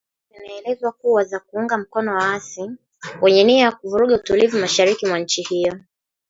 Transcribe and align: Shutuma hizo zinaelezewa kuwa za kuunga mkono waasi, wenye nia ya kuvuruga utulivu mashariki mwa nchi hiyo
Shutuma 0.33 0.43
hizo 0.47 0.57
zinaelezewa 0.57 0.91
kuwa 0.91 1.23
za 1.23 1.39
kuunga 1.39 1.77
mkono 1.77 2.15
waasi, 2.15 2.71
wenye 3.21 3.43
nia 3.43 3.63
ya 3.65 3.71
kuvuruga 3.71 4.15
utulivu 4.15 4.57
mashariki 4.57 5.05
mwa 5.05 5.19
nchi 5.19 5.41
hiyo 5.41 5.79